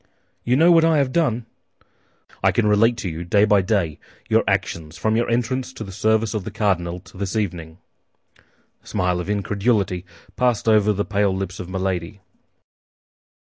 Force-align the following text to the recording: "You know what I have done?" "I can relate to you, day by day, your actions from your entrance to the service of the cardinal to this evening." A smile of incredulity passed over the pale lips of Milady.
"You 0.43 0.55
know 0.55 0.71
what 0.71 0.83
I 0.83 0.97
have 0.97 1.11
done?" 1.11 1.45
"I 2.43 2.51
can 2.51 2.65
relate 2.65 2.97
to 2.97 3.07
you, 3.07 3.23
day 3.23 3.45
by 3.45 3.61
day, 3.61 3.99
your 4.27 4.43
actions 4.47 4.97
from 4.97 5.15
your 5.15 5.29
entrance 5.29 5.71
to 5.73 5.83
the 5.83 5.91
service 5.91 6.33
of 6.33 6.43
the 6.43 6.49
cardinal 6.49 6.99
to 7.01 7.19
this 7.19 7.35
evening." 7.35 7.77
A 8.83 8.87
smile 8.87 9.19
of 9.19 9.29
incredulity 9.29 10.03
passed 10.37 10.67
over 10.67 10.91
the 10.91 11.05
pale 11.05 11.35
lips 11.35 11.59
of 11.59 11.69
Milady. 11.69 12.19